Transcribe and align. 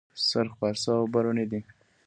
سرخ 0.27 0.51
پارسا 0.59 0.91
اوبه 1.01 1.19
رڼې 1.25 1.45
دي؟ 1.51 1.59